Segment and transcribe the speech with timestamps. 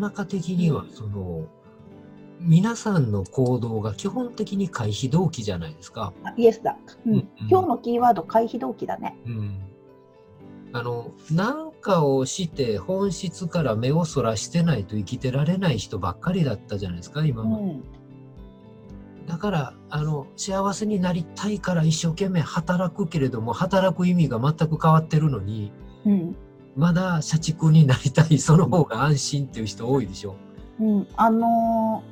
[0.00, 1.46] 中的には、その、
[2.40, 6.12] 皆さんの行動が基本的に回避動機じゃないですか。
[6.24, 6.76] あイエスだ、
[7.06, 9.58] うんうん今日のキーワード回避動機だねうん。
[10.72, 17.64] あの、なんかをして本質から目をそらしてないと生きてられない人ばっかりだったじゃないですか、今うまで。
[17.64, 17.82] ん
[19.26, 25.72] だから、あの、幸せになりたいから一生懸命働くけれども、働く意味が全く変わってるのに、
[26.06, 26.36] うん
[26.80, 30.34] まだ社畜になりたい、その方が安心っていう人多いでしょ。
[30.80, 32.10] うん、あのー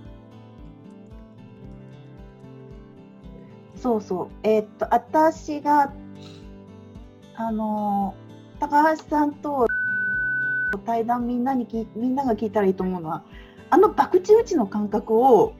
[3.80, 5.92] そうそう、えーっと、私が、
[7.36, 8.28] あのー
[8.60, 9.68] 高橋さんと
[10.84, 13.22] 対談みんなに聞いみんなが聞いたらいいと思うのは、
[13.70, 15.54] あの博打打ちの感覚を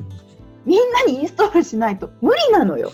[0.64, 2.92] みんなにインストールしないと無理なのよ。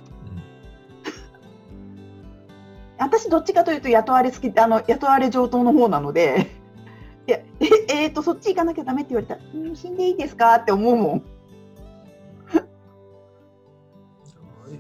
[3.03, 6.47] 私どっちかというと雇われ好きあの雇われ上等の方なので
[7.27, 7.67] いやえ
[8.05, 11.23] えーとそっち行かなきゃダメって言われたら「うん死んでいいですか?」って思うもん。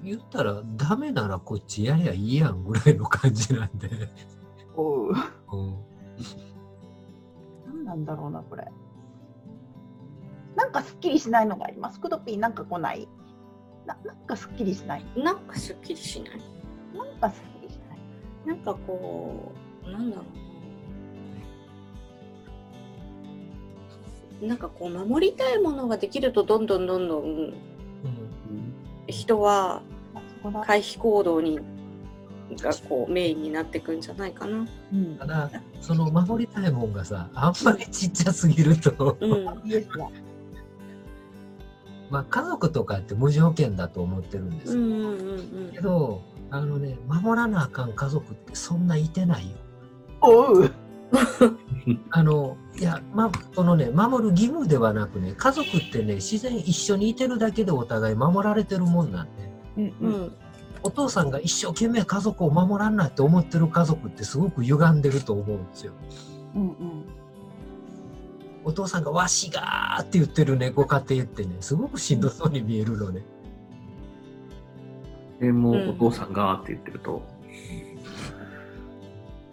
[0.03, 3.89] 言ったら、ダメならこっちやりゃいいやんぐらいの感じなんで。
[4.75, 5.15] おううん
[7.67, 8.67] 何なんだろうなこれ。
[10.57, 12.01] なんかすっきりしないのがあります？
[12.01, 13.07] クドピーなんか来ない？
[13.87, 15.05] ななんかすっきりしない？
[15.17, 16.41] なんかすっきりしない。
[16.97, 17.62] なんかすっきりし
[18.47, 19.53] なんかこ
[19.87, 20.23] う、なんだろ
[24.41, 24.49] うな。
[24.49, 27.55] なんかこう守りたいものができるとどんどんどんどんうん
[29.07, 29.83] 人は。
[30.67, 31.61] 回避行動に
[32.61, 34.67] がこうメインになっていくんじゃないかな。
[34.93, 35.27] うんた。
[35.27, 39.45] だ、その守りたいもんがさ、あんまりちっちゃすぎると、うん。
[42.11, 44.83] まあ家族とかって無条件だと思ってるんですよ。
[44.83, 46.21] うんうんうんけど、
[46.53, 49.57] あのね、守らなあかん家族ってそんないてないよ。
[50.21, 50.71] おう。
[52.11, 60.15] あの、いや、ま、そのね、守る義務ではなくね、家族ってね、自然一緒にいてるだけでお互い守られてるもんなんで、うんうん。
[60.15, 60.33] うん。
[60.83, 65.95] お父さんが一生懸命家族を守らんなって思ってる家族ってすごく歪んでると思うんですよ。
[66.55, 67.05] うんうん。
[68.65, 73.25] お父さんがわしがーって言ってるね、ご家庭ってね、すごくしんどそうに見えるのね。
[75.43, 77.21] でもうんお父さんがって言ってると、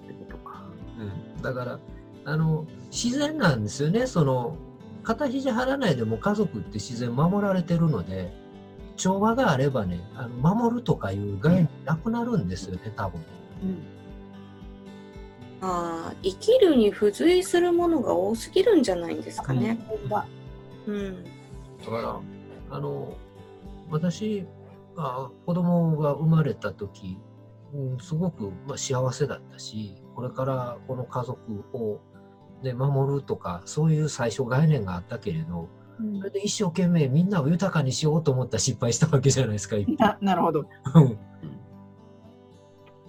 [0.04, 0.64] ってことか。
[1.00, 1.80] うん、だから、
[2.26, 4.06] あの、自然なんですよね。
[4.06, 4.56] その、
[5.02, 8.32] 肩肘張らないでも家族って自然守られてるので、
[8.98, 13.22] 調和があればね、あの守るとかいう概念なくなるんですよね、多分。
[13.64, 13.78] うん
[15.62, 19.78] ああ、生きるに付随するものが多すぎるんじゃないんですかね。
[19.90, 20.26] 本当だ
[20.88, 21.24] うん。
[21.24, 21.30] だ
[21.86, 22.22] か
[22.72, 23.14] ら、あの、
[23.90, 24.46] 私
[25.00, 27.18] が子供が生まれた時、
[27.74, 32.02] うん、すごく、まあ、幸せだったし、これからこの家族を、
[32.64, 35.80] ね、守るとか、そういう最初概念があったけれど、うん
[36.20, 39.76] それで一生懸命みんなを豊かにしようと思ったら失敗したわけじゃないですか。
[40.22, 40.66] なるほど。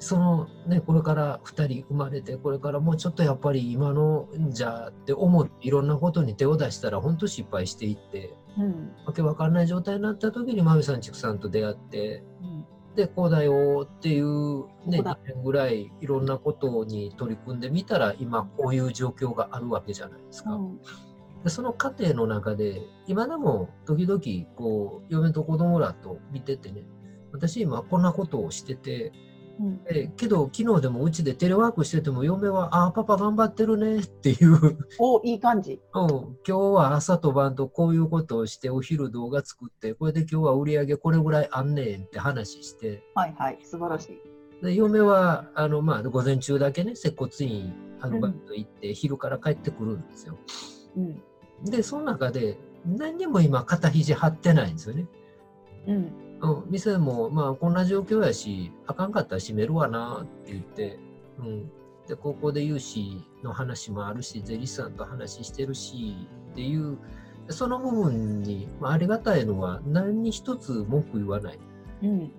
[0.01, 8.93] うんそのね、これから2人生まれて、これからもうちょっとやっぱり今のじゃって思っていろんなことに手を出したら本当失敗していって、うん。
[9.05, 12.65] わけわかんない状態になった時にまみさん、ちくさんと出会って、うん。
[12.97, 15.19] で、こうだよっていう、ね、2ここだ。
[15.27, 20.55] 年ぐらいいろんなことに取り組んでみたら、今こういう状況があるわけじゃないですか。
[20.55, 20.81] うん。
[21.45, 24.21] でその過程の中で、今でも時々、
[24.57, 26.85] こう、嫁と子供らと見ててね、
[27.33, 29.13] 私今こんなことをしてて、
[29.59, 35.81] うんえけど昨日でもうちでテレワークしてても嫁は、ああ、パパ頑張ってるねっていう、おいい感じ。
[35.95, 44.65] うん、今日は朝と晩とこういうことをしてお昼動画作って、これで今日は売り上げこれぐらいあんねんって話して、はいはい素晴らしい。
[44.65, 50.39] で嫁は、あの、まあ、午前中だけね、接骨院、あの、うんバイト行って、昼から帰ってくるんですよ。
[50.97, 51.23] うん
[51.65, 55.07] で、その中で、何にも今、肩肘張ってないんですよね。
[55.87, 60.99] うんうん、店も、まあ、こんな状況やし、あかんかったら閉めるわなって言って、
[61.39, 61.71] うん。
[62.07, 66.99] で、高校で融資の話もあるし、税理士さんと話してるし、っていう、
[67.49, 71.59] その部分に、まあ、ありがたいのは、何に一つ文句言わない。
[72.03, 72.33] うん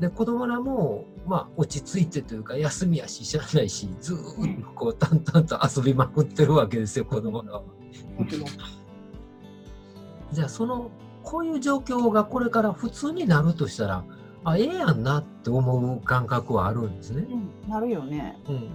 [0.00, 7.62] で、子供らも、まあ、落ち着いてというか、休みやし、しゃあないし、ずーっとこう、淡々と遊びまくってるわけですよ、子供らは。
[10.32, 10.90] じゃあ、その、
[11.26, 14.04] こういう状況がこれから普通になるとしたら、
[14.44, 17.26] あ、ええやんなって思う感覚はあるんですね。
[17.28, 18.38] うんなるよね。
[18.48, 18.68] うん。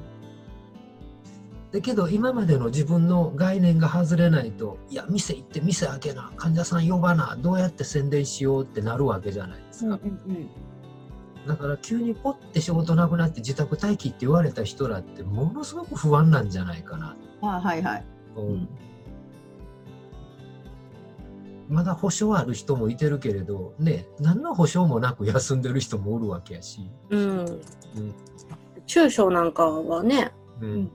[1.71, 9.97] だけど、今までの自分の概念が外れないと、いや、店行って店開けな、患者さん呼ばな、どうやって宣伝しようってなるわけじゃないですか。
[10.03, 10.49] うん
[11.47, 17.17] だから急にポッて仕事なくなって自宅待機って言われた人らってものすごく不安なんじゃないかな。
[17.41, 18.05] あはいはい。
[18.35, 18.69] うん
[21.71, 26.91] まだ保証ある人もいてるけれど、ね、何の保証もなく休んでる人もおるわけやし。
[27.09, 27.39] うん。
[27.39, 27.51] うん
[28.87, 30.91] 中小なんかはね、うん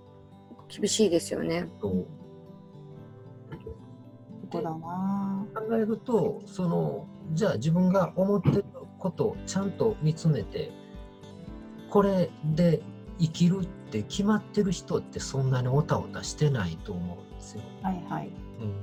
[0.69, 1.67] 厳しいですよね。
[1.81, 2.07] そう
[4.43, 5.47] そこだな。
[5.55, 8.65] 考えるとそのじゃあ自分が思ってる
[8.99, 10.73] ことをちゃんと見つめて
[11.89, 12.83] これで
[13.19, 17.63] 生きるって決まってる人ってそんなにおたおたしてないと思うんですよ。
[17.83, 18.31] はいはい。
[18.61, 18.75] うん、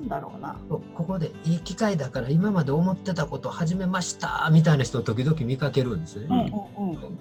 [0.00, 0.56] なんだろうな。
[0.68, 6.52] こここでいい機会だから今まで思ってたこと始めましたみたいな人を時々見かけるんですようんね。
[6.78, 7.18] うんうん。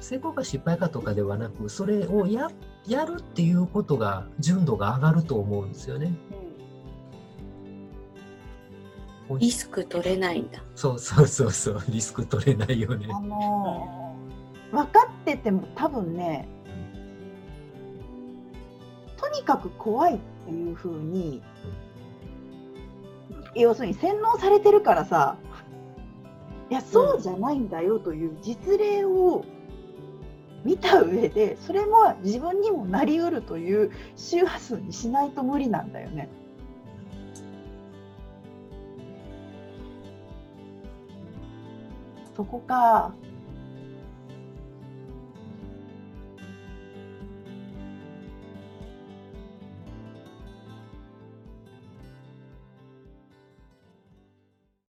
[0.00, 2.50] 成功か失敗かとかではなくそれをや
[2.86, 6.14] やるっていうことが純度が上がると思うんですよね。
[9.38, 10.62] リスク取れないんだ。
[10.74, 13.06] そうそうそうそうリスク取れないよね。
[13.10, 14.04] あのー
[14.74, 16.48] 分かってても多分ね、
[19.16, 21.42] とにかく怖いっていう風に、
[23.54, 25.36] 要するに洗脳されてるからさ、
[26.70, 29.44] いや、そうじゃないんだよという実例を
[30.64, 36.28] 見た上で、それも自分にもなりうるという周波数にしないと無理なんだよね。
[42.34, 43.14] そこか。